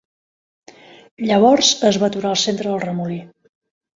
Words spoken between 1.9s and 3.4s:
va aturar al centre del remolí.